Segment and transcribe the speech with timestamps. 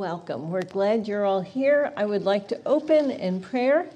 [0.00, 0.50] Welcome.
[0.50, 1.92] We're glad you're all here.
[1.94, 3.90] I would like to open in prayer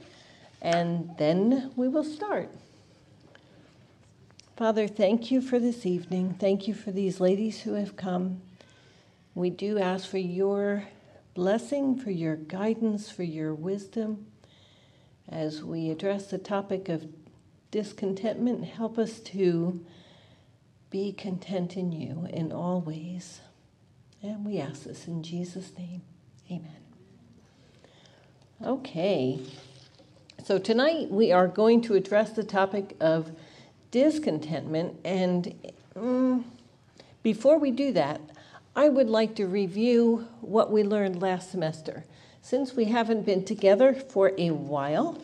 [0.61, 2.51] and then we will start.
[4.55, 6.37] Father, thank you for this evening.
[6.39, 8.43] Thank you for these ladies who have come.
[9.35, 10.85] We do ask for your
[11.33, 14.27] blessing, for your guidance, for your wisdom
[15.27, 17.07] as we address the topic of
[17.71, 18.63] discontentment.
[18.63, 19.83] Help us to
[20.91, 23.41] be content in you in all ways.
[24.25, 26.01] And we ask this in Jesus' name.
[26.51, 26.81] Amen.
[28.65, 29.39] Okay.
[30.43, 33.33] So tonight we are going to address the topic of
[33.91, 34.99] discontentment.
[35.05, 35.55] And
[35.95, 36.47] um,
[37.23, 38.23] before we do that,
[38.75, 42.07] I would like to review what we learned last semester.
[42.41, 45.23] Since we haven't been together for a while,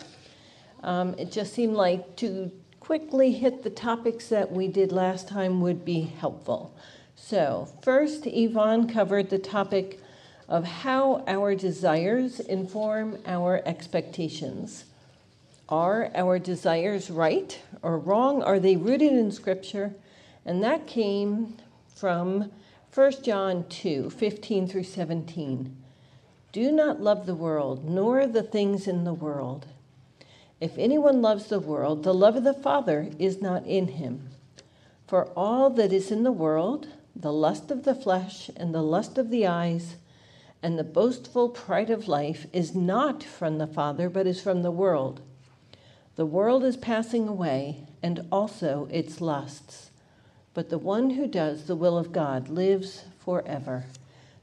[0.82, 5.62] um, it just seemed like to quickly hit the topics that we did last time
[5.62, 6.76] would be helpful.
[7.22, 10.00] So, first, Yvonne covered the topic
[10.48, 14.86] of how our desires inform our expectations.
[15.68, 18.42] Are our desires right or wrong?
[18.42, 19.94] Are they rooted in Scripture?
[20.44, 21.56] And that came
[21.94, 22.50] from
[22.92, 25.76] 1 John 2 15 through 17.
[26.52, 29.66] Do not love the world, nor the things in the world.
[30.60, 34.30] If anyone loves the world, the love of the Father is not in him.
[35.06, 36.88] For all that is in the world,
[37.20, 39.96] the lust of the flesh, and the lust of the eyes,
[40.62, 44.70] and the boastful pride of life, is not from the Father, but is from the
[44.70, 45.20] world.
[46.16, 49.90] The world is passing away, and also its lusts.
[50.54, 53.84] But the one who does the will of God lives forever.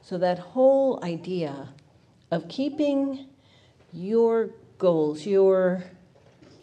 [0.01, 1.69] So, that whole idea
[2.31, 3.25] of keeping
[3.91, 5.83] your goals, your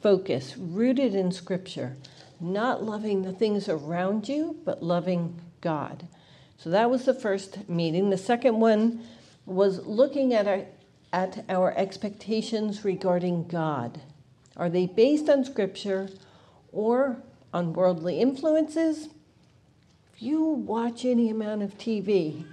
[0.00, 1.96] focus rooted in Scripture,
[2.40, 6.06] not loving the things around you, but loving God.
[6.58, 8.10] So, that was the first meeting.
[8.10, 9.00] The second one
[9.44, 10.66] was looking at our,
[11.12, 14.00] at our expectations regarding God.
[14.56, 16.10] Are they based on Scripture
[16.70, 17.16] or
[17.52, 19.08] on worldly influences?
[20.14, 22.44] If you watch any amount of TV,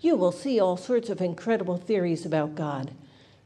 [0.00, 2.92] you will see all sorts of incredible theories about God.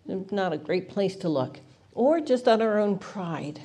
[0.05, 1.61] Not a great place to look.
[1.95, 3.61] Or just on our own pride.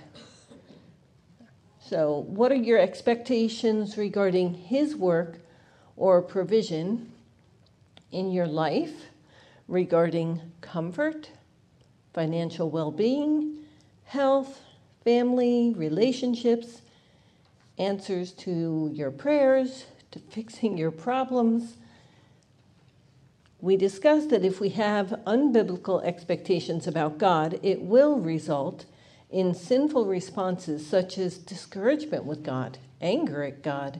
[1.79, 5.39] So, what are your expectations regarding His work
[5.97, 7.11] or provision
[8.11, 9.07] in your life
[9.67, 11.31] regarding comfort,
[12.13, 13.57] financial well being,
[14.05, 14.61] health,
[15.03, 16.81] family, relationships,
[17.77, 21.77] answers to your prayers, to fixing your problems.
[23.59, 28.85] We discussed that if we have unbiblical expectations about God, it will result
[29.29, 33.99] in sinful responses such as discouragement with God, anger at God,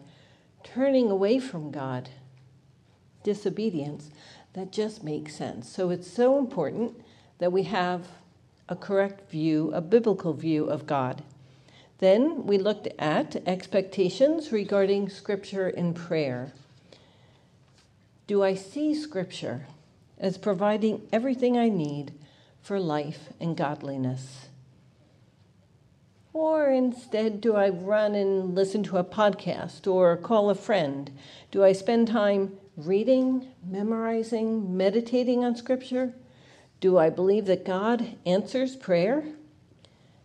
[0.74, 2.10] turning away from God,
[3.24, 4.10] disobedience.
[4.54, 5.70] That just makes sense.
[5.70, 7.02] So it's so important
[7.40, 8.08] that we have
[8.70, 11.24] a correct view, a biblical view of God.
[12.00, 16.54] Then we looked at expectations regarding Scripture and prayer.
[18.28, 19.68] Do I see Scripture
[20.18, 22.14] as providing everything I need
[22.62, 24.47] for life and godliness?
[26.38, 31.10] Or instead, do I run and listen to a podcast or call a friend?
[31.50, 36.14] Do I spend time reading, memorizing, meditating on Scripture?
[36.80, 39.24] Do I believe that God answers prayer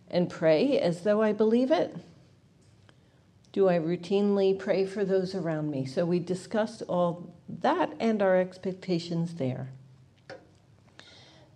[0.07, 1.97] and pray as though I believe it?
[3.51, 5.83] Do I routinely pray for those around me?
[5.83, 9.69] So we discussed all that and our expectations there.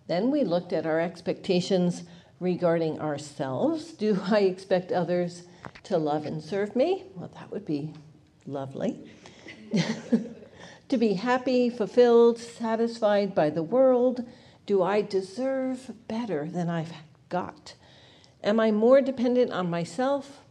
[0.08, 2.02] Then we looked at our expectations
[2.40, 3.92] regarding ourselves.
[3.92, 5.44] Do I expect others
[5.84, 7.04] to love and serve me?
[7.14, 7.94] Well, that would be
[8.46, 9.10] lovely.
[10.88, 14.24] to be happy, fulfilled, satisfied by the world
[14.68, 16.92] do I deserve better than I've
[17.30, 17.72] got?
[18.44, 20.42] Am I more dependent on myself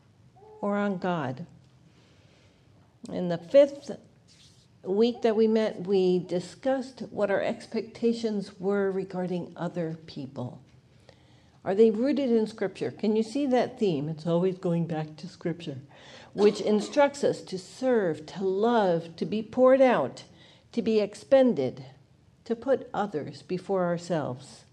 [0.60, 1.46] or on God?
[3.12, 3.92] In the fifth
[4.84, 10.62] week that we met, we discussed what our expectations were regarding other people.
[11.68, 12.92] Are they rooted in Scripture?
[12.92, 14.08] Can you see that theme?
[14.08, 15.80] It's always going back to Scripture,
[16.32, 20.24] which instructs us to serve, to love, to be poured out,
[20.72, 21.84] to be expended,
[22.46, 24.64] to put others before ourselves.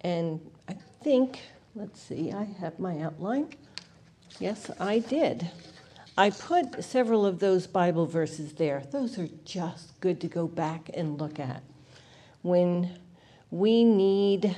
[0.00, 1.40] And I think,
[1.74, 3.50] let's see, I have my outline.
[4.40, 5.50] Yes, I did.
[6.16, 8.82] I put several of those Bible verses there.
[8.92, 11.62] Those are just good to go back and look at.
[12.40, 12.98] When
[13.50, 14.56] we need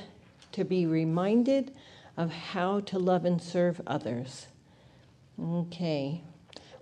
[0.53, 1.73] to be reminded
[2.17, 4.47] of how to love and serve others.
[5.39, 6.23] Okay,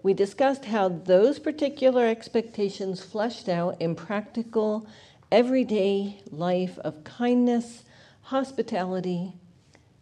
[0.01, 4.87] we discussed how those particular expectations fleshed out in practical
[5.31, 7.83] everyday life of kindness,
[8.23, 9.33] hospitality,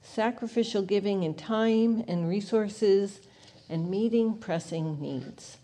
[0.02, 3.20] sacrificial giving in time and resources,
[3.70, 5.58] and meeting pressing needs.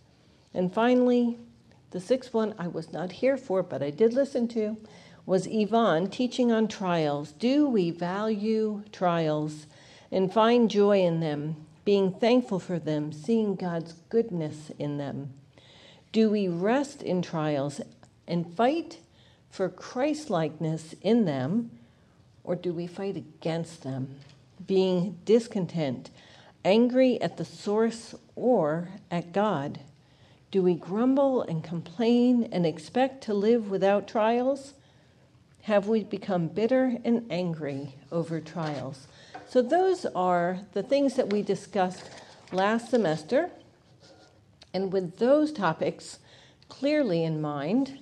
[0.54, 1.38] And finally,
[1.92, 4.78] the sixth one I was not here for, but I did listen to,
[5.25, 7.31] was Yvonne teaching on trials.
[7.31, 9.68] Do we value trials
[10.12, 11.56] and find joy in them,
[11.86, 15.34] being thankful for them, seeing God's goodness in them?
[16.12, 17.81] Do we rest in trials
[18.28, 19.00] and fight
[19.50, 21.72] for Christlikeness in them,
[22.44, 24.16] or do we fight against them,
[24.66, 26.10] being discontent,
[26.66, 29.80] angry at the source or at God?
[30.52, 34.74] Do we grumble and complain and expect to live without trials?
[35.63, 39.07] Have we become bitter and angry over trials?
[39.48, 42.10] So, those are the things that we discussed
[42.51, 43.50] last semester.
[44.74, 46.19] And with those topics
[46.68, 47.98] clearly in mind,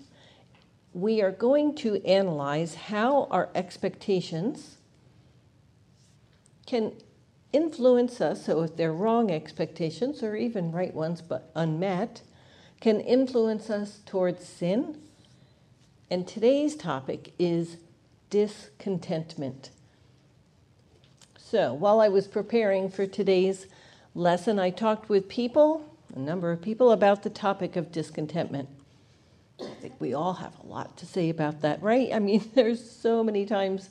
[0.96, 4.78] we are going to analyze how our expectations
[6.66, 6.94] can
[7.54, 8.44] influence us.
[8.44, 12.24] So, if they're wrong expectations or even right ones but unmet,
[12.80, 14.98] can influence us towards sin
[16.12, 17.78] and today's topic is
[18.30, 19.70] discontentment.
[21.38, 23.68] So, while I was preparing for today's
[24.14, 28.68] lesson, I talked with people, a number of people, about the topic of discontentment.
[29.62, 32.10] I think we all have a lot to say about that, right?
[32.14, 33.90] I mean, there's so many times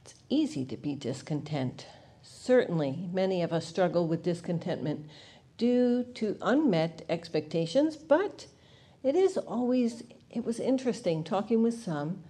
[0.00, 1.84] it's easy to be discontent.
[2.22, 5.04] Certainly, many of us struggle with discontentment
[5.58, 8.46] due to unmet expectations, but
[9.02, 12.22] it is always it was interesting talking with some.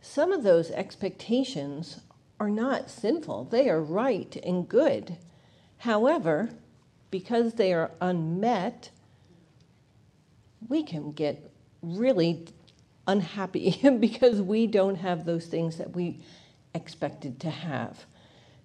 [0.00, 2.00] Some of those expectations
[2.38, 5.16] are not sinful, they are right and good.
[5.78, 6.50] However,
[7.10, 8.90] because they are unmet,
[10.68, 11.50] we can get
[11.82, 12.46] really
[13.06, 16.20] unhappy because we don't have those things that we
[16.74, 18.04] expected to have.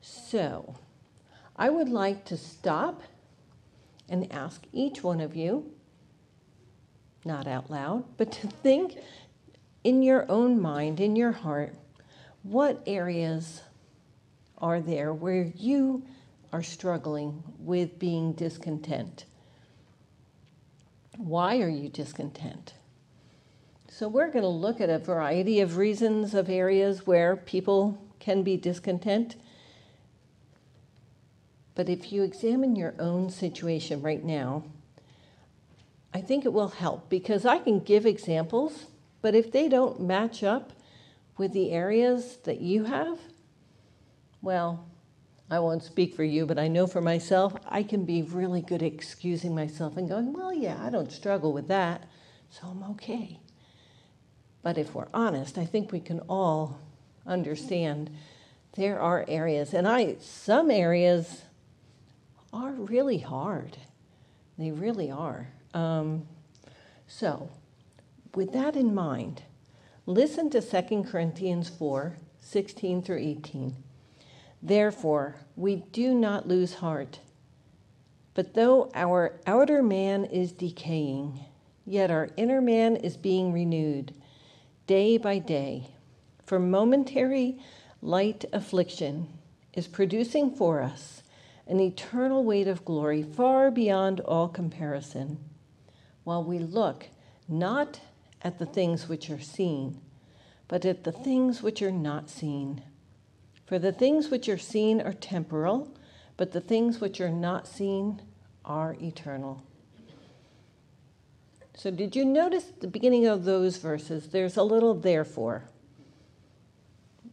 [0.02, 0.76] So,
[1.56, 3.02] I would like to stop
[4.08, 5.72] and ask each one of you
[7.26, 8.98] not out loud, but to think
[9.84, 11.76] in your own mind, in your heart,
[12.44, 13.62] what areas
[14.60, 16.04] are there where you
[16.54, 19.26] are struggling with being discontent?
[21.18, 22.74] Why are you discontent?
[23.90, 28.44] So, we're going to look at a variety of reasons of areas where people can
[28.44, 29.36] be discontent.
[31.76, 34.64] But if you examine your own situation right now,
[36.16, 38.86] I think it will help because I can give examples,
[39.22, 40.72] but if they don't match up
[41.38, 43.20] with the areas that you have,
[44.42, 44.88] well,
[45.52, 48.82] I won't speak for you, but I know for myself, I can be really good
[48.82, 52.08] at excusing myself and going, well, yeah, I don't struggle with that,
[52.50, 53.42] so I'm okay.
[54.64, 56.80] But if we're honest, I think we can all
[57.28, 58.10] understand
[58.78, 61.42] there are areas, and I some areas
[62.54, 63.76] are really hard.
[64.58, 65.50] They really are.
[65.76, 66.26] Um,
[67.06, 67.50] so,
[68.34, 69.44] with that in mind,
[70.06, 73.76] listen to 2 Corinthians 4 16 through 18.
[74.62, 77.20] Therefore, we do not lose heart.
[78.36, 81.40] But though our outer man is decaying,
[81.86, 84.14] yet our inner man is being renewed
[84.88, 85.88] day by day.
[86.46, 87.58] For momentary
[88.02, 89.28] light affliction
[89.74, 91.24] is producing for us
[91.68, 95.40] an eternal weight of glory far beyond all comparison
[96.26, 97.08] while we look
[97.48, 98.02] not
[98.42, 100.02] at the things which are seen,
[100.68, 102.84] but at the things which are not seen.
[103.66, 105.96] For the things which are seen are temporal,
[106.36, 108.22] but the things which are not seen
[108.66, 109.64] are eternal.
[111.78, 114.30] So, did you notice the beginning of those verses?
[114.30, 115.64] There's a little therefore.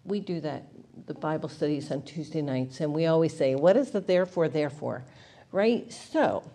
[0.04, 0.66] We do that,
[1.06, 5.04] the Bible studies on Tuesday nights, and we always say, What is the therefore, therefore?
[5.52, 5.92] Right?
[5.92, 6.50] So,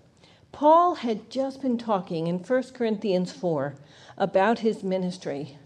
[0.52, 3.76] Paul had just been talking in 1 Corinthians 4
[4.18, 5.58] about his ministry,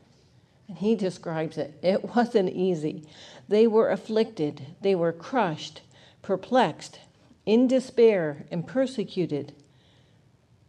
[0.67, 1.77] and he describes it.
[1.81, 3.07] It wasn't easy.
[3.47, 5.81] They were afflicted, they were crushed,
[6.21, 6.99] perplexed,
[7.45, 9.53] in despair, and persecuted,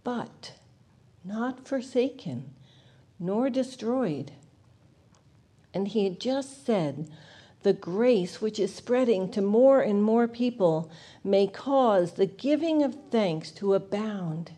[0.04, 0.52] but
[1.25, 2.54] not forsaken,
[3.19, 4.33] nor destroyed.
[5.75, 7.09] And he had just said,
[7.62, 10.90] the grace which is spreading to more and more people
[11.23, 14.52] may cause the giving of thanks to abound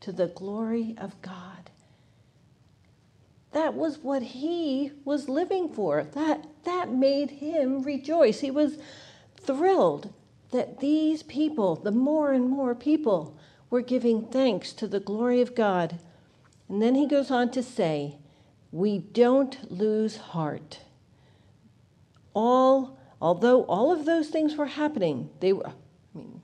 [0.00, 1.70] to the glory of God.
[3.52, 6.04] That was what he was living for.
[6.04, 8.40] That, that made him rejoice.
[8.40, 8.78] He was
[9.40, 10.12] thrilled
[10.50, 13.36] that these people, the more and more people,
[13.70, 15.98] were giving thanks to the glory of God.
[16.68, 18.18] And then he goes on to say,
[18.70, 20.80] we don't lose heart.
[22.36, 25.72] All, although all of those things were happening, they were, I
[26.18, 26.42] mean,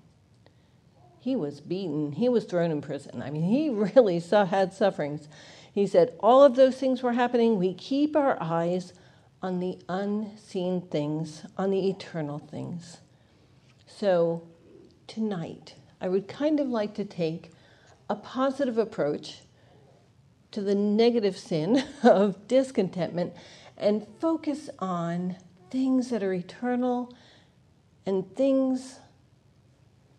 [1.21, 3.21] he was beaten, he was thrown in prison.
[3.21, 5.29] I mean, he really saw, had sufferings.
[5.71, 7.59] He said, All of those things were happening.
[7.59, 8.95] We keep our eyes
[9.43, 12.99] on the unseen things, on the eternal things.
[13.87, 14.43] So,
[15.07, 17.51] tonight, I would kind of like to take
[18.09, 19.41] a positive approach
[20.53, 23.35] to the negative sin of discontentment
[23.77, 25.37] and focus on
[25.73, 27.11] things that are eternal
[28.05, 29.01] and things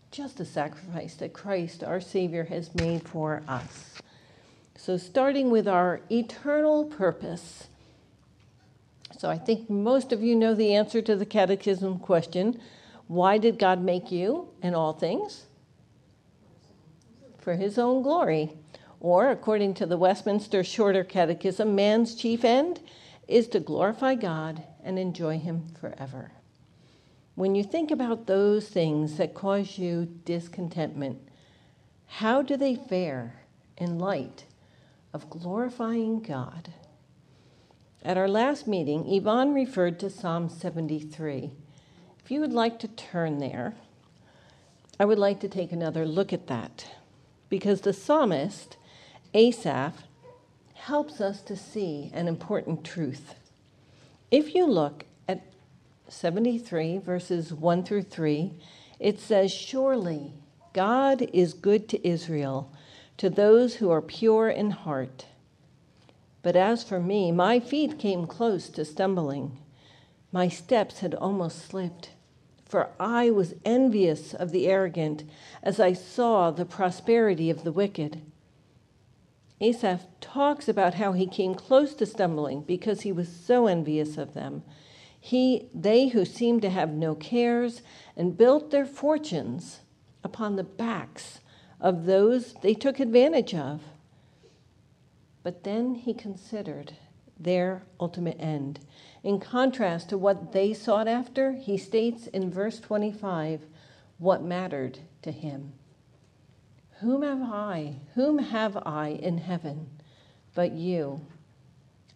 [0.10, 3.94] just a sacrifice that Christ, our Savior, has made for us.
[4.76, 7.68] So, starting with our eternal purpose.
[9.18, 12.60] So, I think most of you know the answer to the catechism question
[13.08, 15.46] why did God make you and all things?
[17.38, 18.54] For his own glory.
[19.00, 22.80] Or, according to the Westminster Shorter Catechism, man's chief end
[23.28, 26.32] is to glorify God and enjoy him forever.
[27.36, 31.20] When you think about those things that cause you discontentment,
[32.06, 33.42] how do they fare
[33.78, 34.46] in light
[35.14, 36.74] of glorifying God?
[38.04, 41.52] At our last meeting, Yvonne referred to Psalm 73.
[42.24, 43.74] If you would like to turn there,
[45.00, 46.86] I would like to take another look at that
[47.50, 48.78] because the psalmist,
[49.34, 50.04] Asaph,
[50.84, 53.36] helps us to see an important truth.
[54.30, 55.42] If you look at
[56.10, 58.52] 73, verses 1 through 3,
[59.00, 60.34] it says, Surely
[60.74, 62.70] God is good to Israel,
[63.16, 65.28] to those who are pure in heart.
[66.42, 69.58] But as for me, my feet came close to stumbling.
[70.34, 72.10] My steps had almost slipped,
[72.66, 75.24] for I was envious of the arrogant
[75.62, 78.22] as I saw the prosperity of the wicked.
[79.64, 84.34] Asaph talks about how he came close to stumbling because he was so envious of
[84.34, 84.62] them.
[85.18, 87.82] He, they who seemed to have no cares
[88.18, 89.80] and built their fortunes
[90.22, 91.40] upon the backs
[91.80, 93.82] of those they took advantage of.
[95.44, 96.98] But then he considered
[97.40, 98.82] their ultimate end.
[99.24, 103.66] In contrast to what they sought after, he states in verse 25
[104.18, 105.72] what mattered to him.
[107.04, 109.90] Whom have I, whom have I in heaven
[110.56, 111.28] but you?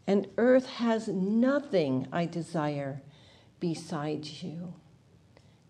[0.07, 3.01] And earth has nothing I desire
[3.59, 4.75] besides you.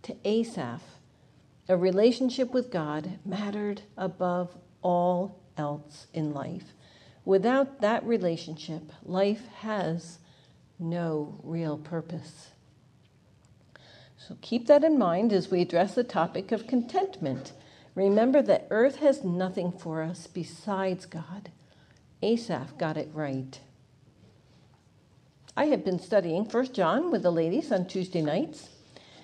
[0.04, 0.84] To Asaph,
[1.68, 6.74] a relationship with God mattered above all else in life.
[7.26, 10.20] Without that relationship, life has
[10.78, 12.50] no real purpose.
[14.18, 17.54] So keep that in mind as we address the topic of contentment.
[17.98, 21.50] Remember that earth has nothing for us besides God.
[22.22, 23.60] Asaph got it right.
[25.58, 28.70] I have been studying 1 John with the ladies on Tuesday nights,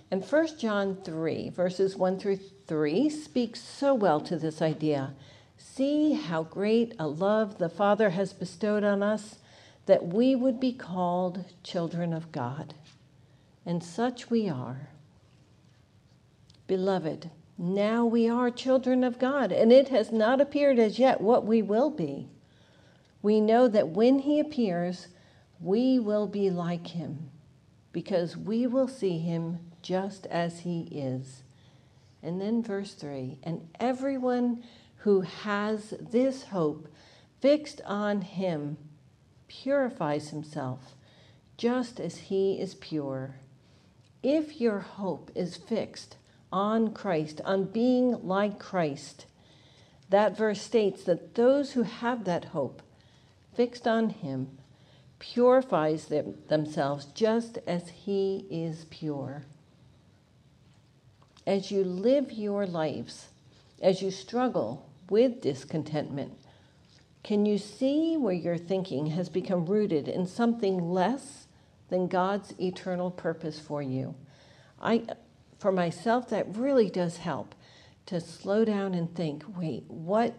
[0.10, 5.14] and 1 John 3, verses 1 through 3, speaks so well to this idea.
[5.56, 9.36] See how great a love the Father has bestowed on us
[9.86, 12.74] that we would be called children of God.
[13.68, 14.90] And such we are.
[16.66, 21.46] Beloved, now we are children of God, and it has not appeared as yet what
[21.46, 22.30] we will be.
[23.22, 25.08] We know that when He appears,
[25.60, 27.30] we will be like Him,
[27.92, 31.44] because we will see Him just as He is.
[32.24, 34.64] And then verse 3 And everyone
[35.04, 36.88] who has this hope
[37.42, 38.78] fixed on him
[39.50, 40.96] purifies himself
[41.58, 43.36] just as he is pure.
[44.24, 46.16] If your hope is fixed
[46.54, 49.26] on Christ, on being like Christ,
[50.10, 52.82] that verse states that those who have that hope
[53.56, 54.58] fixed on him
[55.18, 59.44] purifies them, themselves just as he is pure.
[61.46, 63.30] As you live your lives,
[63.82, 66.34] as you struggle with discontentment?
[67.24, 71.48] Can you see where your thinking has become rooted in something less
[71.90, 74.16] than God's eternal purpose for you?
[74.82, 75.04] I,
[75.64, 77.56] for myself, that really does help
[78.06, 80.36] to slow down and think, wait, what,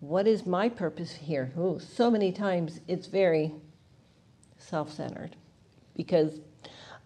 [0.00, 1.52] what is my purpose here?
[1.54, 3.52] Oh, so many times it's very
[4.56, 5.36] self centered
[5.94, 6.40] because,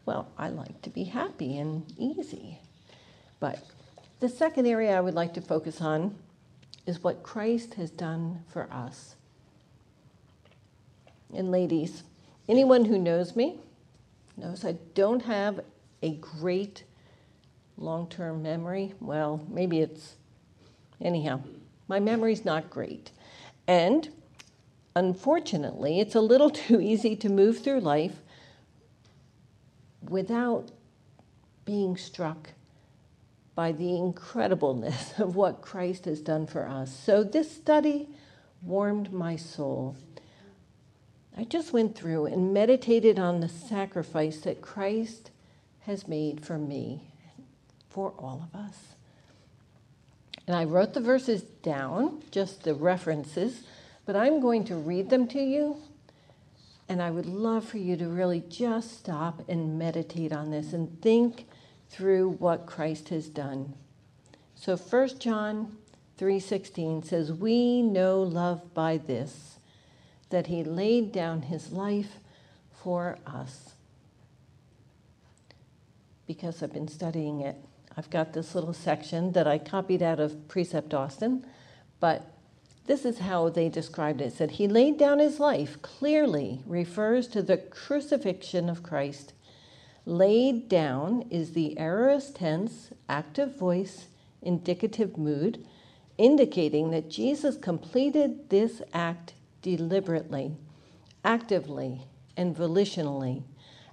[0.07, 2.61] well, I like to be happy and easy.
[3.41, 3.59] But
[4.21, 6.15] the second area I would like to focus on
[6.87, 9.17] is what Christ has done for us.
[11.35, 12.05] And ladies,
[12.49, 13.59] anyone who knows me
[14.37, 15.59] knows I don't have
[16.05, 16.85] a great
[17.77, 18.95] long term memory.
[19.01, 20.15] Well, maybe it's,
[21.01, 21.43] anyhow,
[21.89, 23.11] my memory's not great.
[23.67, 24.09] And
[24.95, 28.17] unfortunately, it's a little too easy to move through life
[30.09, 30.71] without
[31.65, 32.51] being struck
[33.55, 36.95] by the incredibleness of what Christ has done for us.
[36.95, 38.09] So, this study
[38.63, 39.97] warmed my soul.
[41.37, 45.31] I just went through and meditated on the sacrifice that Christ
[45.81, 47.12] has made for me,
[47.93, 48.95] for all of us.
[50.47, 53.63] And I wrote the verses down, just the references,
[54.07, 55.77] but I'm going to read them to you.
[56.89, 61.01] And I would love for you to really just stop and meditate on this and
[61.01, 61.47] think
[61.89, 63.75] through what Christ has done.
[64.55, 65.77] So 1 John
[66.19, 69.59] 3:16 says, "We know love by this,
[70.31, 72.19] that he laid down his life
[72.71, 73.75] for us."
[76.27, 77.57] Because I've been studying it,
[77.97, 81.45] I've got this little section that I copied out of Precept Austin,
[82.01, 82.27] but
[82.87, 84.27] this is how they described it.
[84.27, 89.35] it said he laid down his life clearly refers to the crucifixion of Christ.
[90.07, 94.07] Laid down is the aorist tense, active voice,
[94.41, 95.65] indicative mood,
[96.19, 100.57] indicating that Jesus completed this act deliberately,
[101.25, 102.07] actively,
[102.37, 103.43] and volitionally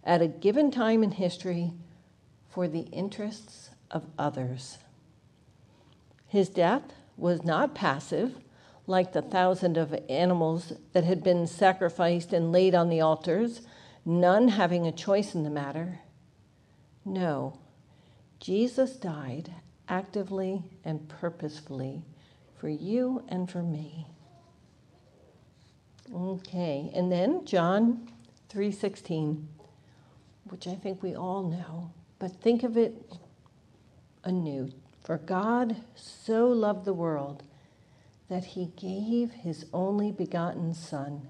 [0.04, 1.74] at a given time in history
[2.50, 4.80] for the interests of others.
[6.28, 8.36] His death was not passive
[8.90, 13.62] like the thousand of animals that had been sacrificed and laid on the altars,
[14.04, 16.00] none having a choice in the matter.
[17.06, 17.60] No,
[18.40, 19.54] Jesus died
[19.88, 22.04] actively and purposefully
[22.56, 24.08] for you and for me.
[26.14, 28.10] Okay, and then John
[28.50, 29.48] 3:16,
[30.46, 32.96] which I think we all know, but think of it
[34.24, 34.72] anew.
[35.04, 37.44] For God so loved the world
[38.30, 41.30] that he gave his only begotten Son,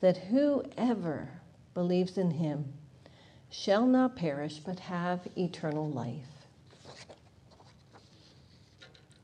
[0.00, 1.40] that whoever
[1.74, 2.72] believes in him
[3.48, 6.46] shall not perish but have eternal life.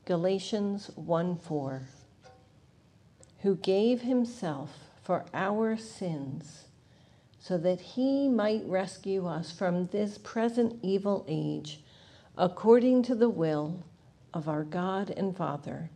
[0.05, 1.81] Galatians 1 4,
[3.41, 6.65] who gave himself for our sins
[7.39, 11.82] so that he might rescue us from this present evil age
[12.37, 13.83] according to the will
[14.33, 15.91] of our God and Father.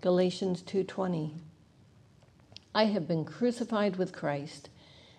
[0.00, 1.32] Galatians 2:20
[2.72, 4.70] I have been crucified with Christ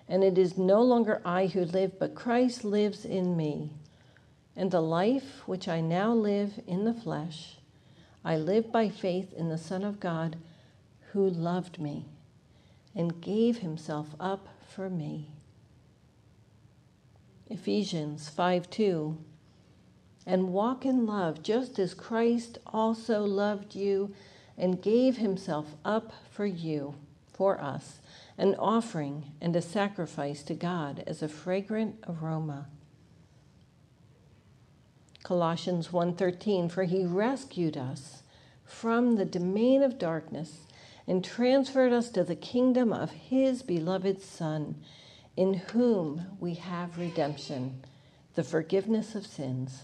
[0.08, 3.72] and it is no longer I who live but Christ lives in me.
[4.56, 7.58] And the life which I now live in the flesh
[8.24, 10.38] I live by faith in the son of God
[11.12, 12.06] who loved me
[12.96, 15.32] and gave himself up for me.
[17.50, 19.18] Ephesians 5:2
[20.26, 24.14] and walk in love just as Christ also loved you
[24.58, 26.96] and gave himself up for you,
[27.34, 28.00] for us,
[28.38, 32.68] an offering and a sacrifice to God as a fragrant aroma.
[35.24, 38.24] Colossians 1:13 for he rescued us
[38.64, 40.68] from the domain of darkness
[41.08, 44.76] and transferred us to the kingdom of his beloved son
[45.36, 47.84] in whom we have redemption
[48.36, 49.84] the forgiveness of sins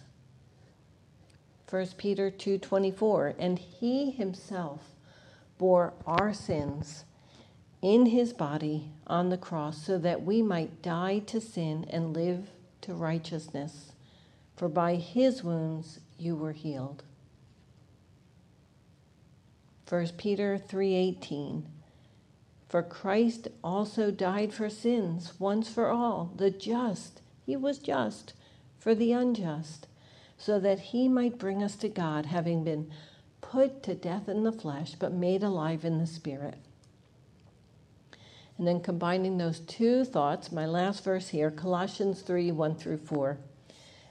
[1.70, 4.96] 1 Peter 2:24 and he himself
[5.58, 7.04] bore our sins
[7.82, 12.52] in his body on the cross so that we might die to sin and live
[12.80, 13.92] to righteousness.
[14.56, 17.04] For by his wounds you were healed.
[19.90, 21.64] 1 Peter 3:18
[22.70, 27.22] For Christ also died for sins once for all the just.
[27.46, 28.34] He was just
[28.78, 29.88] for the unjust
[30.38, 32.92] so that he might bring us to God, having been
[33.42, 36.60] put to death in the flesh, but made alive in the spirit.
[38.58, 43.38] And then combining those two thoughts, my last verse here, Colossians 3 1 through 4.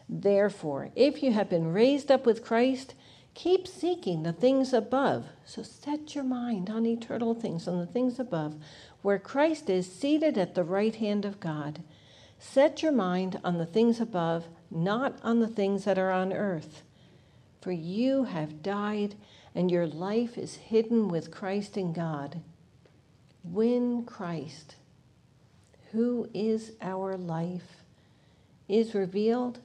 [0.09, 2.95] Therefore, if you have been raised up with Christ,
[3.35, 5.27] keep seeking the things above.
[5.45, 8.55] So set your mind on eternal things, on the things above,
[9.03, 11.83] where Christ is seated at the right hand of God.
[12.39, 16.83] Set your mind on the things above not on the things that are on earth.
[17.61, 19.15] For you have died,
[19.55, 22.41] and your life is hidden with Christ in God.
[23.43, 24.77] When Christ,
[25.93, 27.85] who is our life,
[28.69, 29.61] is revealed,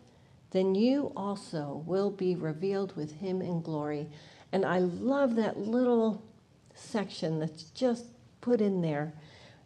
[0.52, 4.08] then you also will be revealed with him in glory.
[4.52, 6.24] And I love that little
[6.76, 8.06] section that's just
[8.42, 9.14] put in there.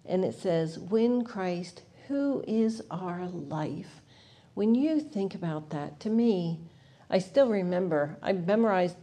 [0.05, 4.01] And it says, When Christ, who is our life,
[4.55, 6.61] when you think about that, to me,
[7.09, 8.97] I still remember, I memorized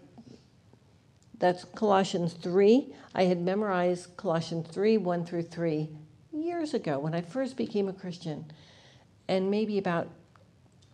[1.39, 2.93] That's Colossians 3.
[3.15, 5.91] I had memorized Colossians 3 1 through 3
[6.33, 8.47] years ago when I first became a Christian.
[9.29, 10.09] And maybe about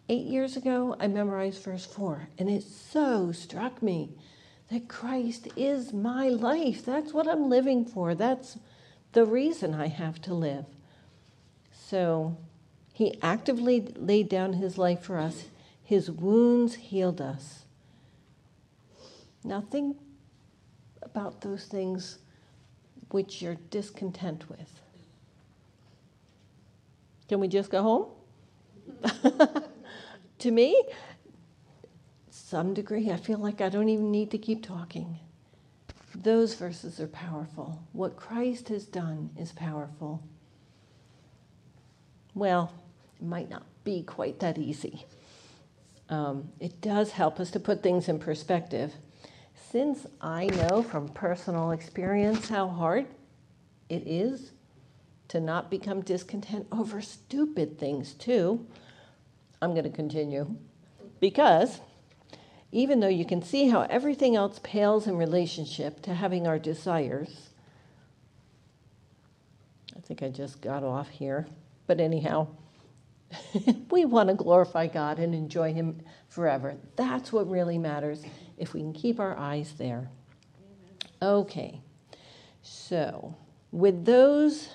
[0.09, 2.29] eight years ago, I memorized verse 4.
[2.39, 4.11] And it so struck me
[4.71, 6.85] that Christ is my life.
[6.85, 8.15] That's what I'm living for.
[8.15, 8.59] That's
[9.13, 10.67] the reason I have to live.
[11.73, 12.37] So
[12.99, 15.45] he actively laid down his life for us,
[15.85, 17.63] his wounds healed us.
[19.45, 19.97] Now, think
[21.01, 22.19] about those things
[23.13, 24.81] which you're discontent with.
[27.29, 28.07] Can we just go home?
[30.41, 30.83] to me,
[32.33, 35.21] some degree, I feel like I don't even need to keep talking.
[36.17, 37.81] Those verses are powerful.
[37.93, 40.21] What Christ has done is powerful.
[42.35, 42.73] Well,
[43.21, 45.05] might not be quite that easy.
[46.09, 48.95] Um, it does help us to put things in perspective.
[49.71, 53.07] Since I know from personal experience how hard
[53.89, 54.53] it is
[55.29, 58.67] to not become discontent over stupid things, too,
[59.61, 60.57] I'm going to continue.
[61.21, 61.81] Because
[62.73, 67.51] even though you can see how everything else pales in relationship to having our desires,
[69.97, 71.47] I think I just got off here.
[71.87, 72.49] But anyhow,
[73.91, 76.77] we want to glorify God and enjoy Him forever.
[76.97, 78.23] That's what really matters
[78.57, 80.11] if we can keep our eyes there.
[81.21, 81.81] Okay,
[82.63, 83.35] so
[83.73, 84.69] with those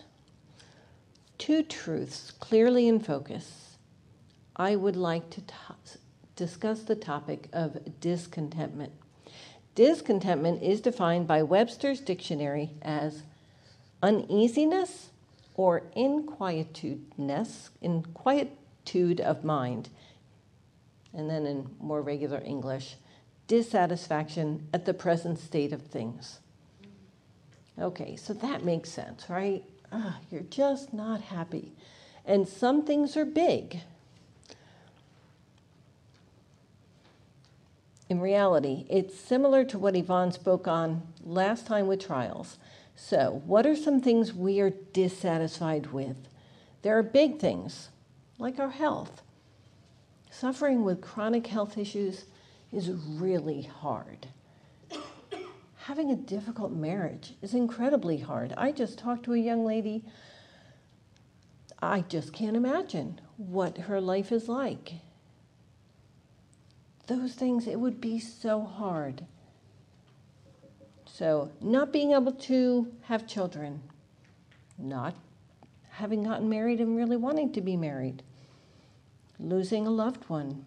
[1.37, 3.77] two truths clearly in focus,
[4.55, 5.55] I would like to t-
[6.35, 8.91] discuss the topic of discontentment.
[9.75, 13.23] Discontentment is defined by Webster's dictionary as
[14.03, 15.09] uneasiness
[15.55, 19.89] or inquietudeness, inquietude of mind.
[21.13, 22.95] And then in more regular English,
[23.47, 26.39] dissatisfaction at the present state of things.
[27.79, 29.63] Okay, so that makes sense, right?
[29.91, 31.71] Ah, you're just not happy.
[32.25, 33.81] And some things are big.
[38.09, 42.57] In reality, it's similar to what Yvonne spoke on last time with trials.
[42.95, 46.15] So, what are some things we are dissatisfied with?
[46.83, 47.89] There are big things,
[48.37, 49.21] like our health.
[50.29, 52.25] Suffering with chronic health issues
[52.71, 54.27] is really hard.
[55.85, 58.53] Having a difficult marriage is incredibly hard.
[58.57, 60.03] I just talked to a young lady.
[61.81, 64.93] I just can't imagine what her life is like.
[67.07, 69.25] Those things, it would be so hard.
[71.13, 73.83] So, not being able to have children,
[74.79, 75.15] not
[75.91, 78.23] having gotten married and really wanting to be married,
[79.39, 80.65] losing a loved one,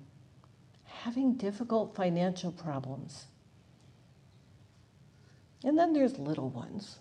[0.85, 3.27] having difficult financial problems.
[5.65, 7.01] And then there's little ones,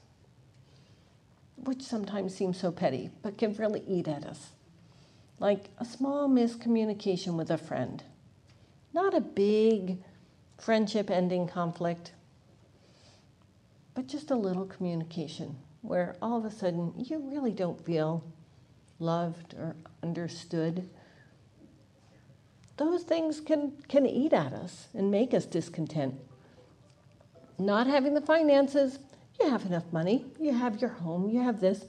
[1.55, 4.53] which sometimes seem so petty, but can really eat at us.
[5.37, 8.01] Like a small miscommunication with a friend,
[8.91, 9.99] not a big
[10.57, 12.13] friendship ending conflict,
[13.95, 18.23] but just a little communication where all of a sudden you really don't feel
[18.99, 20.89] loved or understood.
[22.77, 26.15] Those things can, can eat at us and make us discontent.
[27.57, 28.99] Not having the finances,
[29.39, 31.85] you have enough money, you have your home, you have this,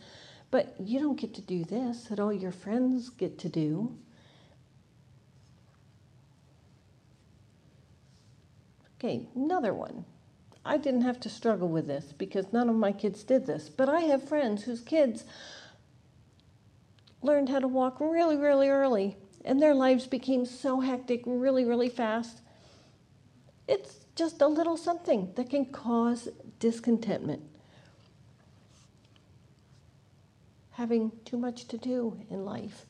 [0.53, 3.97] but you don't get to do this that all your friends get to do.
[8.99, 10.05] Okay, another one.
[10.67, 13.69] I didn't have to struggle with this because none of my kids did this.
[13.69, 15.25] But I have friends whose kids
[17.23, 21.89] learned how to walk really, really early, and their lives became so hectic really, really
[21.89, 22.41] fast.
[23.69, 27.43] It's just a little something that can cause discontentment.
[30.73, 32.87] Having too much to do in life,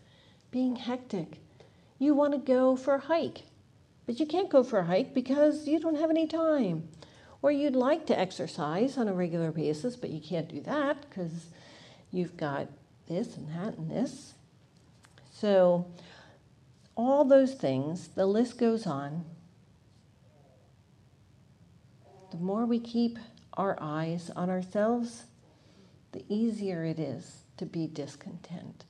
[0.51, 1.41] being hectic.
[1.99, 3.43] You want to go for a hike,
[4.07, 6.89] but you can't go for a hike because you don't have any time
[7.43, 11.47] or you'd like to exercise on a regular basis, but you can't do that because
[12.11, 12.69] you've got
[13.09, 14.35] this and that and this.
[15.33, 15.87] So,
[16.97, 19.25] all those things, the list goes on.
[22.31, 23.19] The more we keep
[23.55, 25.25] our eyes on ourselves,
[26.13, 28.85] the easier it is to be discontent.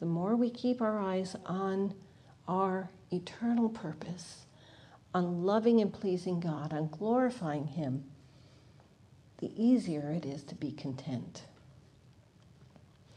[0.00, 1.94] The more we keep our eyes on
[2.48, 4.46] our eternal purpose,
[5.14, 8.04] on loving and pleasing God, on glorifying Him,
[9.38, 11.44] the easier it is to be content.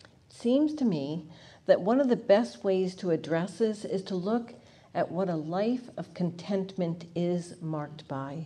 [0.04, 1.26] It seems to me
[1.66, 4.54] that one of the best ways to address this is to look
[4.94, 8.46] at what a life of contentment is marked by.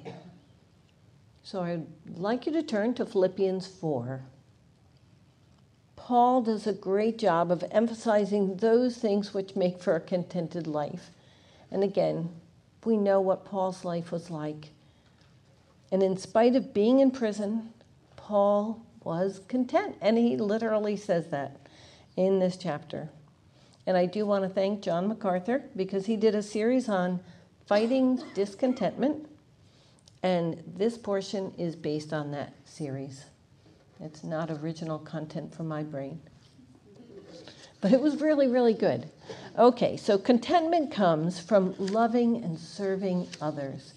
[1.44, 4.22] So I'd like you to turn to Philippians 4.
[5.96, 11.12] Paul does a great job of emphasizing those things which make for a contented life.
[11.72, 12.30] And again,
[12.86, 14.70] we know what Paul's life was like.
[15.91, 17.74] And in spite of being in prison,
[18.15, 19.98] Paul was content.
[20.02, 21.58] And he literally says that
[22.15, 23.10] in this chapter.
[23.86, 27.20] And I do want to thank John MacArthur because he did a series on
[27.65, 29.28] fighting discontentment.
[30.24, 33.26] And this portion is based on that series.
[34.00, 36.22] It's not original content from my brain.
[37.82, 39.10] But it was really, really good.
[39.58, 43.94] Okay, so contentment comes from loving and serving others.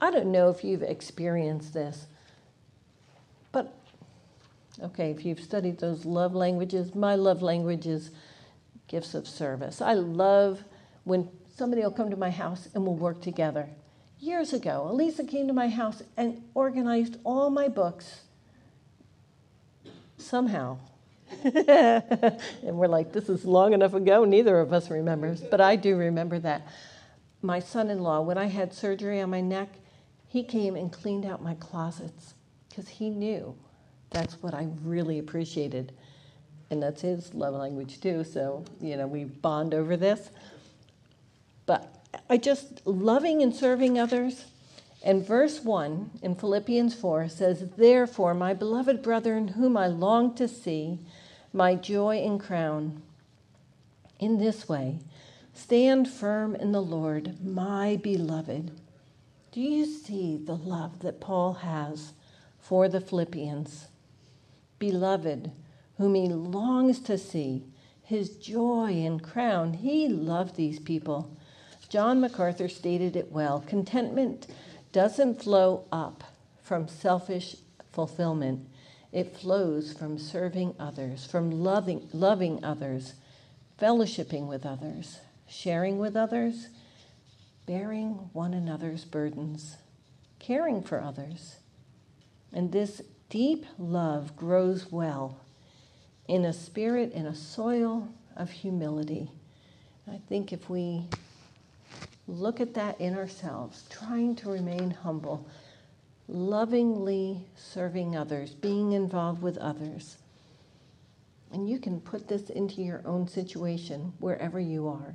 [0.00, 2.06] I don't know if you've experienced this,
[3.52, 3.74] but
[4.82, 8.12] okay, if you've studied those love languages, my love language is
[8.88, 9.82] gifts of service.
[9.82, 10.64] I love
[11.04, 13.68] when somebody will come to my house and we'll work together.
[14.20, 18.22] Years ago, Elisa came to my house and organized all my books
[20.16, 20.78] somehow.
[21.44, 25.96] and we're like, this is long enough ago, neither of us remembers, but I do
[25.96, 26.66] remember that.
[27.42, 29.68] My son in law, when I had surgery on my neck,
[30.26, 32.34] he came and cleaned out my closets
[32.68, 33.54] because he knew
[34.10, 35.92] that's what I really appreciated.
[36.70, 40.30] And that's his love language too, so, you know, we bond over this.
[41.66, 44.44] But I just, loving and serving others,
[45.04, 50.48] and verse 1 in Philippians 4 says, Therefore, my beloved brethren, whom I long to
[50.48, 50.98] see,
[51.52, 53.02] my joy and crown,
[54.18, 55.00] in this way,
[55.52, 58.70] stand firm in the Lord, my beloved.
[59.52, 62.14] Do you see the love that Paul has
[62.58, 63.88] for the Philippians?
[64.78, 65.52] Beloved,
[65.98, 67.62] whom he longs to see,
[68.02, 69.74] his joy and crown.
[69.74, 71.30] He loved these people.
[71.90, 74.46] John MacArthur stated it well contentment
[74.94, 76.22] doesn't flow up
[76.62, 77.56] from selfish
[77.92, 78.66] fulfillment.
[79.10, 83.14] It flows from serving others, from loving, loving others,
[83.78, 86.68] fellowshipping with others, sharing with others,
[87.66, 89.78] bearing one another's burdens,
[90.38, 91.56] caring for others.
[92.52, 95.40] And this deep love grows well
[96.28, 99.32] in a spirit, in a soil of humility.
[100.08, 101.08] I think if we
[102.26, 105.46] look at that in ourselves, trying to remain humble,
[106.28, 110.16] lovingly serving others, being involved with others.
[111.52, 115.14] And you can put this into your own situation wherever you are.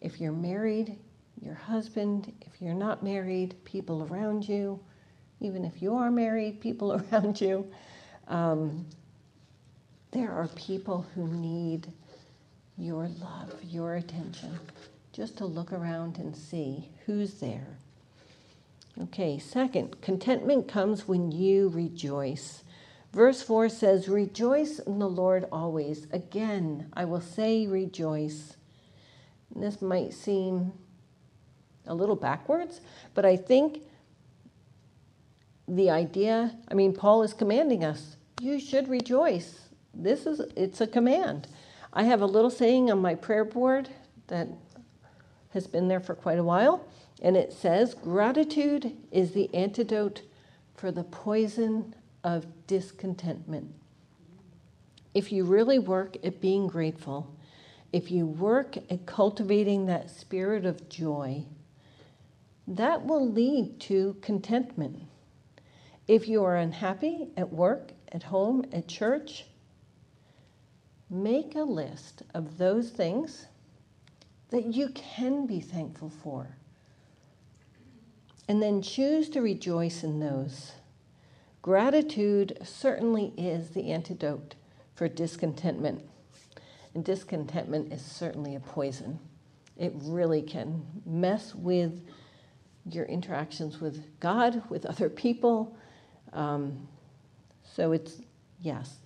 [0.00, 0.96] If you're married,
[1.40, 4.78] your husband, if you're not married, people around you,
[5.40, 7.66] even if you are married, people around you.
[8.28, 8.86] Um,
[10.10, 11.90] there are people who need
[12.76, 14.58] your love, your attention
[15.18, 17.76] just to look around and see who's there.
[19.02, 22.62] Okay, second, contentment comes when you rejoice.
[23.12, 26.06] Verse 4 says, Rejoice in the Lord always.
[26.12, 28.56] Again, I will say rejoice.
[29.52, 30.72] And this might seem
[31.84, 32.80] a little backwards,
[33.14, 33.82] but I think
[35.66, 39.68] the idea, I mean, Paul is commanding us, you should rejoice.
[39.92, 41.48] This is, it's a command.
[41.92, 43.88] I have a little saying on my prayer board
[44.28, 44.48] that
[45.50, 46.86] has been there for quite a while.
[47.22, 50.22] And it says, Gratitude is the antidote
[50.74, 53.74] for the poison of discontentment.
[55.14, 57.34] If you really work at being grateful,
[57.92, 61.44] if you work at cultivating that spirit of joy,
[62.66, 65.02] that will lead to contentment.
[66.06, 69.46] If you are unhappy at work, at home, at church,
[71.10, 73.46] make a list of those things
[74.50, 76.56] that you can be thankful for.
[78.48, 80.72] And then choose to rejoice in those.
[81.60, 84.54] Gratitude certainly is the antidote
[84.94, 86.02] for discontentment.
[86.94, 89.18] And discontentment is certainly a poison.
[89.76, 92.02] It really can mess with
[92.90, 95.76] your interactions with God, with other people.
[96.32, 96.88] Um,
[97.62, 98.22] so it's,
[98.62, 98.96] yes,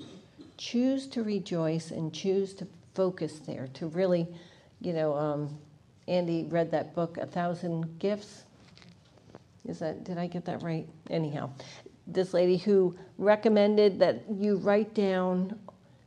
[0.56, 4.28] choose to rejoice and choose to focus there, to really
[4.82, 5.58] you know, um,
[6.08, 8.42] Andy read that book, A Thousand Gifts.
[9.66, 10.88] Is that, did I get that right?
[11.08, 11.50] Anyhow,
[12.06, 15.58] this lady who recommended that you write down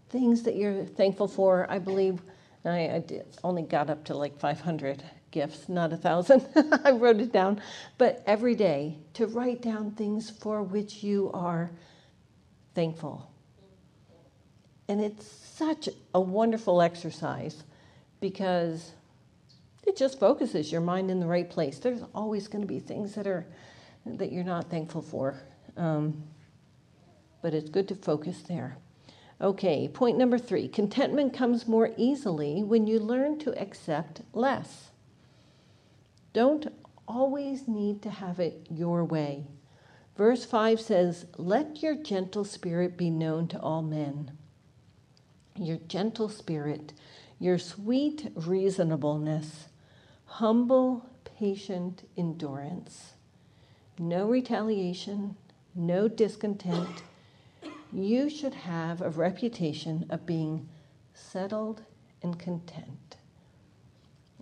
[0.09, 1.65] things that you're thankful for.
[1.69, 2.21] I believe
[2.65, 6.45] I, I did, only got up to like 500 gifts, not a thousand.
[6.83, 7.61] I wrote it down.
[7.97, 11.71] But every day to write down things for which you are
[12.73, 13.31] thankful.
[14.89, 17.63] And it's such a wonderful exercise
[18.19, 18.91] because
[19.85, 21.79] it just focuses your mind in the right place.
[21.79, 23.45] There's always going to be things that are
[24.05, 25.41] that you're not thankful for.
[25.77, 26.23] Um,
[27.41, 28.77] but it's good to focus there.
[29.41, 34.91] Okay, point number three contentment comes more easily when you learn to accept less.
[36.33, 36.67] Don't
[37.07, 39.45] always need to have it your way.
[40.17, 44.31] Verse 5 says, Let your gentle spirit be known to all men.
[45.57, 46.93] Your gentle spirit,
[47.39, 49.67] your sweet reasonableness,
[50.25, 53.13] humble, patient endurance.
[53.97, 55.35] No retaliation,
[55.73, 57.03] no discontent.
[57.91, 60.67] You should have a reputation of being
[61.13, 61.81] settled
[62.21, 63.17] and content.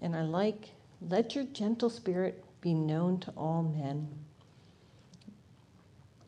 [0.01, 0.69] And I like,
[1.01, 4.07] let your gentle spirit be known to all men.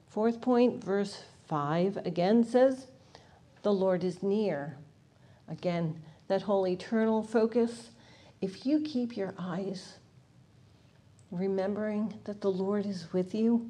[0.08, 2.88] Fourth point, verse 5 again says,
[3.64, 4.78] The Lord is near.
[5.48, 7.90] Again, that whole eternal focus.
[8.42, 9.98] If you keep your eyes
[11.32, 13.70] remembering that the Lord is with you,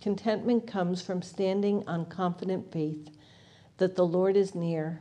[0.00, 3.08] contentment comes from standing on confident faith
[3.78, 5.00] that the Lord is near.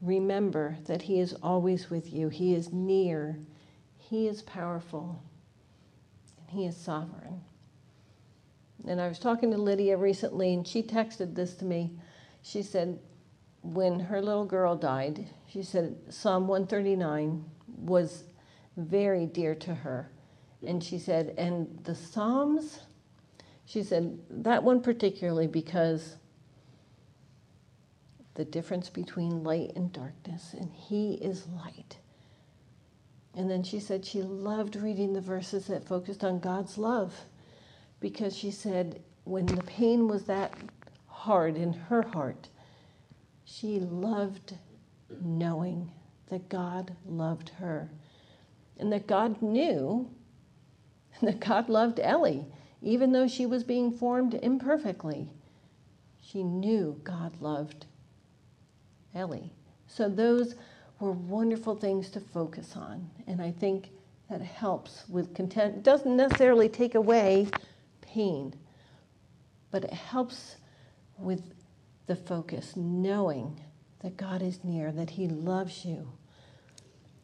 [0.00, 3.38] Remember that He is always with you, He is near,
[3.96, 5.22] He is powerful.
[6.40, 7.40] And He is sovereign.
[8.86, 11.97] And I was talking to Lydia recently, and she texted this to me.
[12.42, 12.98] She said,
[13.62, 18.24] when her little girl died, she said Psalm 139 was
[18.76, 20.10] very dear to her.
[20.66, 22.80] And she said, and the Psalms,
[23.64, 26.16] she said, that one particularly because
[28.34, 31.98] the difference between light and darkness, and He is light.
[33.34, 37.14] And then she said she loved reading the verses that focused on God's love
[38.00, 40.52] because she said when the pain was that
[41.18, 42.48] hard in her heart,
[43.44, 44.54] she loved
[45.20, 45.90] knowing
[46.30, 47.90] that God loved her
[48.78, 50.08] and that God knew
[51.22, 52.46] that God loved Ellie,
[52.82, 55.28] even though she was being formed imperfectly.
[56.20, 57.86] She knew God loved
[59.14, 59.50] Ellie.
[59.88, 60.54] So those
[61.00, 63.10] were wonderful things to focus on.
[63.26, 63.90] And I think
[64.30, 65.76] that helps with content.
[65.76, 67.48] It doesn't necessarily take away
[68.02, 68.54] pain,
[69.70, 70.57] but it helps
[71.18, 71.52] with
[72.06, 73.60] the focus, knowing
[74.00, 76.12] that God is near, that He loves you.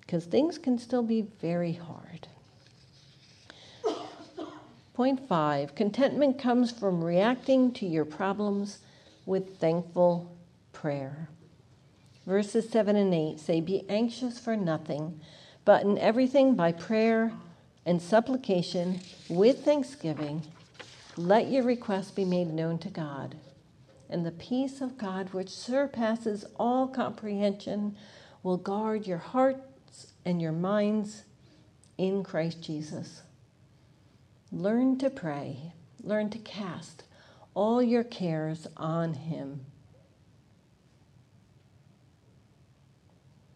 [0.00, 2.28] Because things can still be very hard.
[4.92, 8.78] Point five contentment comes from reacting to your problems
[9.26, 10.36] with thankful
[10.72, 11.28] prayer.
[12.26, 15.20] Verses 7 and 8 say, Be anxious for nothing,
[15.64, 17.32] but in everything by prayer
[17.84, 20.42] and supplication with thanksgiving,
[21.16, 23.34] let your requests be made known to God.
[24.14, 27.96] And the peace of God, which surpasses all comprehension,
[28.44, 31.24] will guard your hearts and your minds
[31.98, 33.22] in Christ Jesus.
[34.52, 37.02] Learn to pray, learn to cast
[37.54, 39.66] all your cares on Him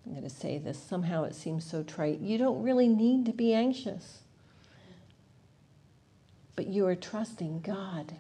[0.09, 2.21] I'm going to say this, somehow it seems so trite.
[2.21, 4.21] You don't really need to be anxious,
[6.57, 8.15] but you are trusting God.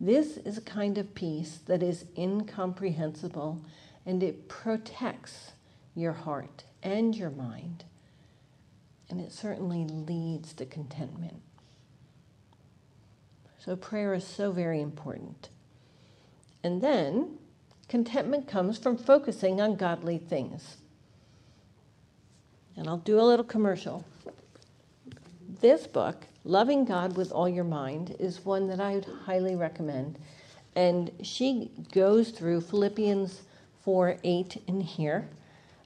[0.00, 3.62] This is a kind of peace that is incomprehensible
[4.04, 5.52] and it protects
[5.94, 7.84] your heart and your mind.
[9.08, 11.40] And it certainly leads to contentment.
[13.58, 15.48] So, prayer is so very important.
[16.62, 17.38] And then
[17.88, 20.78] Contentment comes from focusing on godly things.
[22.76, 24.04] And I'll do a little commercial.
[25.60, 30.18] This book, Loving God with All Your Mind, is one that I would highly recommend.
[30.76, 33.42] And she goes through Philippians
[33.82, 35.26] 4 8 in here.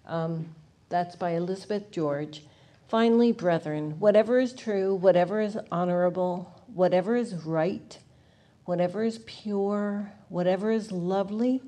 [0.04, 0.54] Um,
[0.88, 2.42] that's by Elizabeth George.
[2.88, 7.98] Finally, brethren, whatever is true, whatever is honorable, whatever is right,
[8.64, 11.60] whatever is pure, whatever is lovely,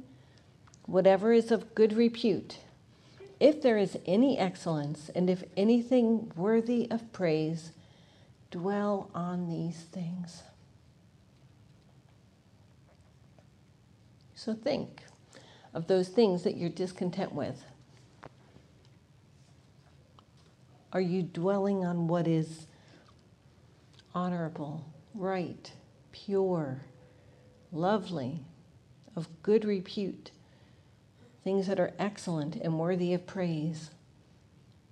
[0.87, 2.57] whatever is of good repute,
[3.38, 7.72] if there is any excellence and if anything worthy of praise,
[8.51, 10.42] dwell on these things.
[14.34, 15.03] So think
[15.74, 17.62] of those things that you're discontent with.
[20.92, 22.66] Are you dwelling on what is
[24.14, 24.84] honorable,
[25.14, 25.70] right,
[26.11, 26.80] pure,
[27.70, 28.40] lovely,
[29.14, 30.32] of good repute?
[31.42, 33.90] things that are excellent and worthy of praise?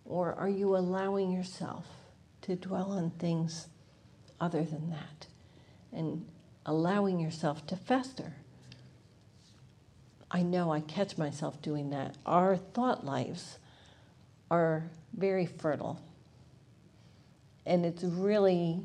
[0.05, 1.87] Or are you allowing yourself
[2.49, 3.69] to dwell on things
[4.41, 5.27] other than that
[5.93, 6.27] and
[6.67, 8.33] allowing yourself to fester?
[10.31, 12.17] I know I catch myself doing that.
[12.27, 13.59] Our thought lives
[14.51, 16.01] are very fertile.
[17.67, 18.81] and it's really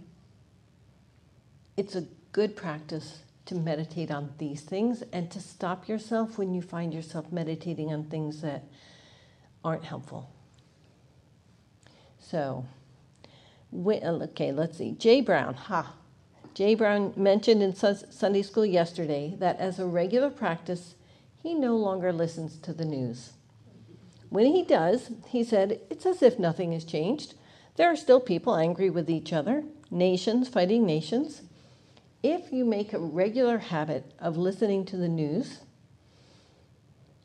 [1.77, 6.61] it's a good practice to meditate on these things and to stop yourself when you
[6.61, 8.63] find yourself meditating on things that
[9.63, 10.29] aren't helpful.
[12.19, 12.65] So,
[13.73, 14.91] Uh, okay, let's see.
[14.91, 15.93] Jay Brown, ha.
[16.53, 20.95] Jay Brown mentioned in Sunday school yesterday that as a regular practice,
[21.41, 23.33] he no longer listens to the news.
[24.29, 27.33] When he does, he said, it's as if nothing has changed.
[27.75, 31.41] There are still people angry with each other, nations fighting nations
[32.23, 35.59] if you make a regular habit of listening to the news,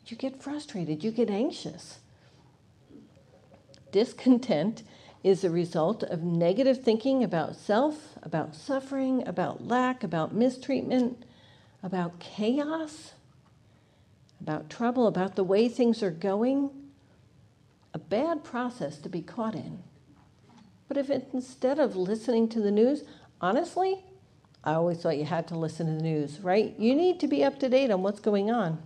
[0.06, 2.00] you get frustrated, you get anxious.
[3.92, 4.82] Discontent
[5.24, 11.24] is a result of negative thinking about self, about suffering, about lack, about mistreatment,
[11.82, 13.12] about chaos,
[14.40, 16.70] about trouble, about the way things are going.
[17.94, 19.82] A bad process to be caught in.
[20.86, 23.02] But if it, instead of listening to the news,
[23.40, 24.04] honestly,
[24.64, 26.74] I always thought you had to listen to the news, right?
[26.78, 28.82] You need to be up to date on what's going on.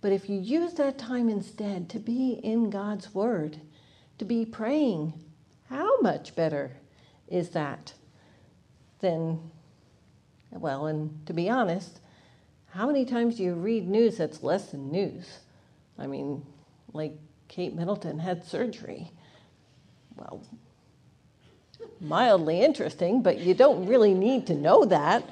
[0.00, 3.60] But if you use that time instead to be in God's Word,
[4.18, 5.14] to be praying,
[5.72, 6.70] how much better
[7.28, 7.94] is that
[9.00, 9.40] than,
[10.50, 11.98] well, and to be honest,
[12.70, 15.38] how many times do you read news that's less than news?
[15.98, 16.44] I mean,
[16.92, 17.14] like
[17.48, 19.10] Kate Middleton had surgery.
[20.14, 20.42] Well,
[22.00, 25.24] mildly interesting, but you don't really need to know that.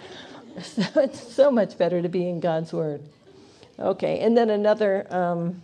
[0.62, 3.03] So it's so much better to be in God's Word.
[3.78, 5.62] Okay, and then another um,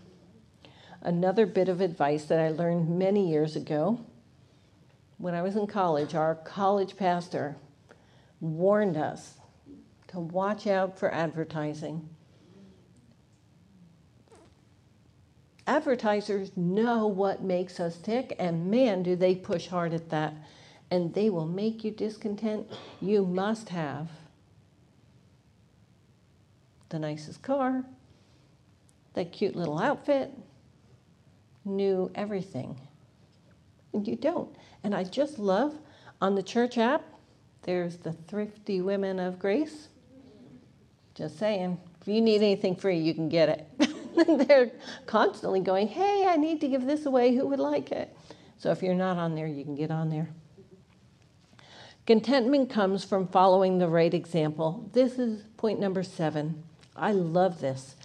[1.01, 4.01] another bit of advice that I learned many years ago
[5.19, 6.15] when I was in college.
[6.15, 7.57] Our college pastor
[8.41, 9.35] warned us
[10.09, 12.09] to watch out for advertising.
[15.67, 20.35] Advertisers know what makes us tick, and man, do they push hard at that
[20.91, 22.67] and they will make you discontent,
[23.01, 24.09] you must have
[26.89, 27.85] the nicest car,
[29.15, 30.31] that cute little outfit,
[31.65, 32.79] new everything.
[33.93, 34.55] And you don't.
[34.83, 35.75] And I just love
[36.21, 37.03] on the church app,
[37.63, 39.89] there's the thrifty women of grace.
[41.15, 44.47] Just saying, if you need anything free, you can get it.
[44.49, 44.71] They're
[45.07, 47.35] constantly going, hey, I need to give this away.
[47.35, 48.17] Who would like it?
[48.59, 50.29] So if you're not on there, you can get on there.
[52.07, 54.89] Contentment comes from following the right example.
[54.93, 56.63] This is point number seven.
[56.95, 57.97] I love this.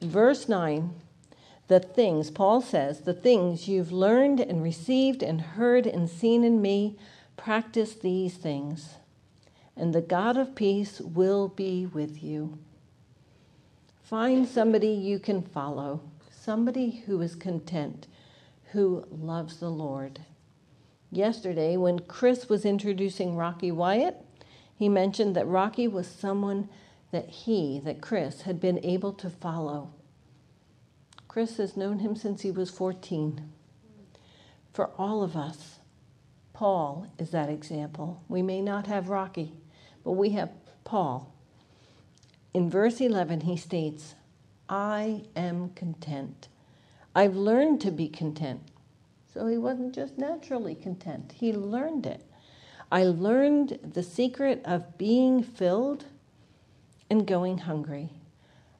[0.00, 0.94] Verse 9
[1.68, 6.60] the things, Paul says, the things you've learned and received and heard and seen in
[6.60, 6.96] me,
[7.36, 8.94] practice these things,
[9.76, 12.58] and the God of peace will be with you.
[14.02, 16.00] Find somebody you can follow,
[16.30, 18.06] somebody who is content,
[18.72, 20.20] who loves the Lord
[21.10, 24.16] yesterday when Chris was introducing Rocky Wyatt.
[24.74, 26.68] He mentioned that Rocky was someone
[27.10, 29.92] that he, that Chris, had been able to follow.
[31.38, 33.48] Chris has known him since he was 14.
[34.72, 35.78] For all of us,
[36.52, 38.24] Paul is that example.
[38.26, 39.52] We may not have Rocky,
[40.02, 40.50] but we have
[40.82, 41.32] Paul.
[42.52, 44.16] In verse 11, he states,
[44.68, 46.48] I am content.
[47.14, 48.62] I've learned to be content
[49.32, 52.24] so he wasn't just naturally content, he learned it.
[52.90, 56.06] I learned the secret of being filled
[57.08, 58.10] and going hungry,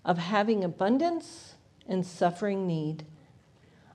[0.05, 1.55] of having abundance
[1.89, 3.05] and suffering need.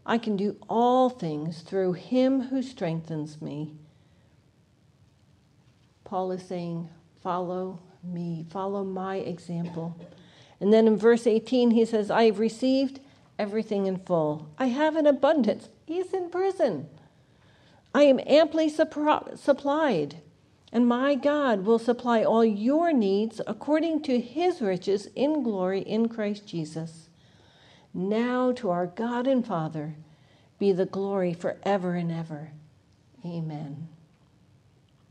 [0.06, 3.74] I can do all things through him who strengthens me.
[6.04, 6.90] Paul is saying,
[7.22, 9.98] Follow me, follow my example.
[10.60, 13.00] And then in verse 18, he says, I have received
[13.40, 14.50] everything in full.
[14.58, 15.70] I have an abundance.
[15.86, 16.88] He's in prison.
[17.96, 20.16] I am amply supplied,
[20.72, 26.10] and my God will supply all your needs according to his riches in glory in
[26.10, 27.03] Christ Jesus.
[27.94, 29.96] Now to our God and Father
[30.58, 32.52] be the glory forever and ever.
[33.26, 33.90] Amen.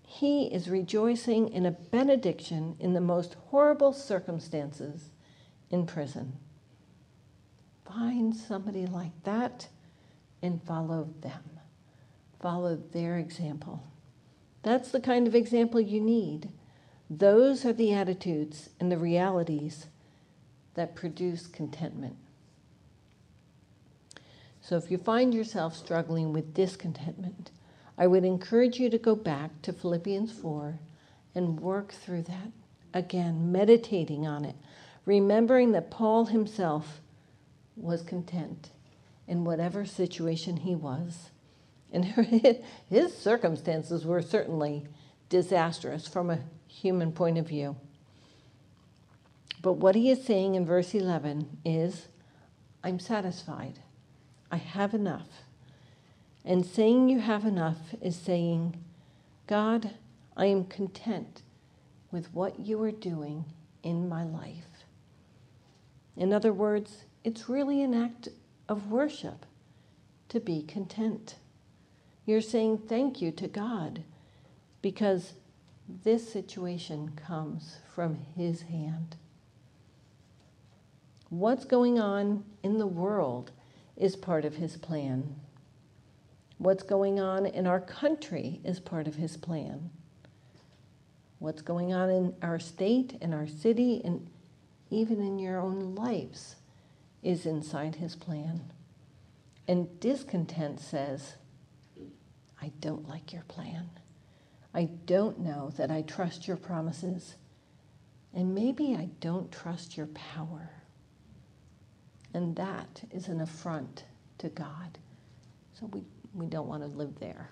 [0.06, 5.10] He is rejoicing in a benediction in the most horrible circumstances
[5.70, 6.34] in prison.
[7.86, 9.68] Find somebody like that
[10.42, 11.58] and follow them.
[12.40, 13.82] Follow their example.
[14.62, 16.50] That's the kind of example you need.
[17.08, 19.86] Those are the attitudes and the realities
[20.74, 22.16] that produce contentment.
[24.62, 27.50] So if you find yourself struggling with discontentment,
[27.98, 30.78] I would encourage you to go back to Philippians 4
[31.34, 32.52] and work through that.
[32.94, 34.54] Again, meditating on it,
[35.04, 37.00] remembering that Paul himself
[37.76, 38.70] was content
[39.26, 41.30] in whatever situation he was.
[41.90, 42.04] And
[42.88, 44.86] his circumstances were certainly
[45.28, 46.38] disastrous from a
[46.68, 47.76] human point of view.
[49.60, 52.06] But what he is saying in verse 11 is,
[52.84, 53.80] I'm satisfied.
[54.52, 55.28] I have enough.
[56.44, 58.76] And saying you have enough is saying,
[59.46, 59.92] God,
[60.36, 61.42] I am content
[62.10, 63.46] with what you are doing
[63.82, 64.84] in my life.
[66.16, 68.28] In other words, it's really an act
[68.68, 69.46] of worship
[70.28, 71.36] to be content.
[72.26, 74.02] You're saying thank you to God
[74.82, 75.32] because
[76.04, 79.16] this situation comes from His hand.
[81.30, 83.52] What's going on in the world
[83.96, 85.36] is part of His plan.
[86.58, 89.90] What's going on in our country is part of His plan.
[91.38, 94.28] What's going on in our state, in our city, and
[94.90, 96.56] even in your own lives
[97.22, 98.60] is inside His plan.
[99.66, 101.34] And discontent says,
[102.60, 103.90] I don't like your plan.
[104.74, 107.36] I don't know that I trust your promises.
[108.32, 110.70] And maybe I don't trust your power.
[112.34, 114.04] And that is an affront
[114.38, 114.98] to God.
[115.78, 116.02] So we,
[116.34, 117.50] we don't want to live there.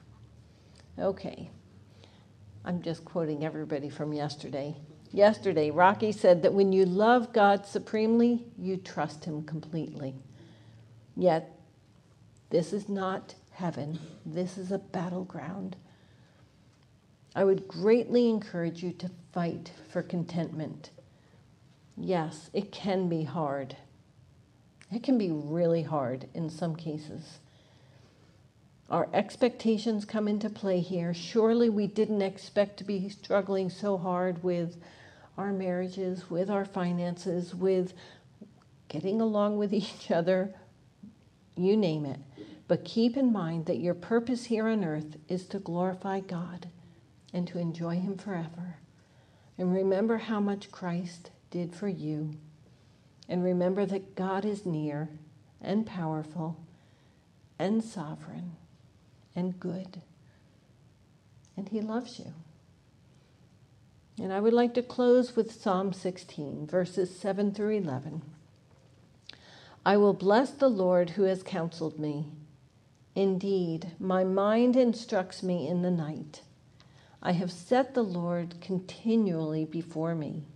[0.99, 1.51] Okay.
[2.65, 4.77] I'm just quoting everybody from yesterday.
[5.13, 10.15] Yesterday, Rocky said that when you love God supremely, you trust Him completely.
[11.17, 11.59] Yet,
[12.51, 15.77] this is not heaven, this is a battleground.
[17.35, 20.91] I would greatly encourage you to fight for contentment.
[21.97, 23.77] Yes, it can be hard.
[24.93, 27.39] It can be really hard in some cases.
[28.91, 31.15] Our expectations come into play here.
[31.15, 34.77] Surely we didn't expect to be struggling so hard with
[35.39, 37.95] our marriages, with our finances, with
[38.89, 40.55] getting along with each other,
[41.57, 42.19] you name it.
[42.67, 46.69] But keep in mind that your purpose here on earth is to glorify God
[47.33, 48.77] and to enjoy Him forever.
[49.57, 52.35] And remember how much Christ did for you.
[53.31, 55.09] And remember that God is near
[55.63, 56.59] and powerful
[57.61, 58.57] and sovereign
[59.37, 60.03] and good.
[61.57, 62.35] And He loves you.
[64.21, 68.23] And I would like to close with Psalm 16, verses 7 through 11.
[69.87, 72.27] I will bless the Lord who has counseled me.
[73.15, 76.43] Indeed, my mind instructs me in the night.
[77.23, 80.47] I have set the Lord continually before me.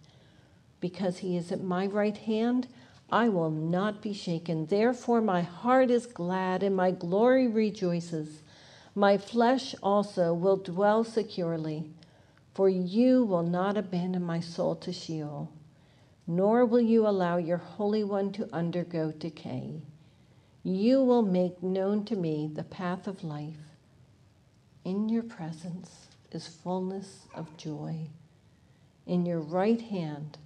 [0.85, 2.69] Because he is at my right hand,
[3.11, 4.67] I will not be shaken.
[4.67, 8.43] Therefore, my heart is glad and my glory rejoices.
[8.95, 11.89] My flesh also will dwell securely,
[12.53, 15.51] for you will not abandon my soul to Sheol,
[16.27, 19.81] nor will you allow your Holy One to undergo decay.
[20.63, 23.79] You will make known to me the path of life.
[24.85, 28.09] In your presence, is fullness of joy.
[29.07, 30.37] In your right hand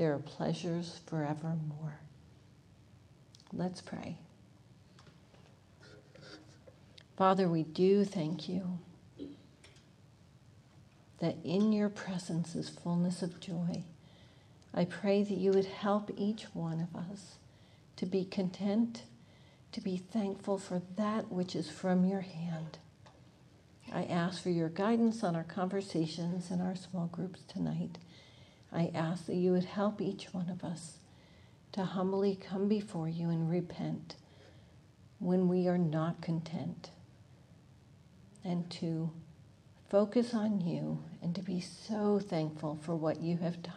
[0.00, 2.00] there are pleasures forevermore.
[3.52, 4.16] Let's pray.
[7.18, 8.78] Father, we do thank you
[11.18, 13.84] that in your presence is fullness of joy.
[14.72, 17.34] I pray that you would help each one of us
[17.96, 19.02] to be content,
[19.72, 22.78] to be thankful for that which is from your hand
[23.92, 27.98] I ask for your guidance on our conversations in our small groups tonight.
[28.72, 30.98] I ask that you would help each one of us
[31.72, 34.16] to humbly come before you and repent
[35.18, 36.90] when we are not content
[38.44, 39.10] and to
[39.88, 43.74] focus on you and to be so thankful for what you have done.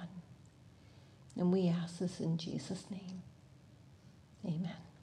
[1.36, 3.24] And we ask this in Jesus' name.
[4.46, 4.83] Amen.